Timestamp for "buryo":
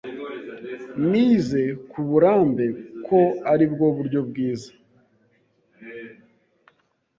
3.97-4.19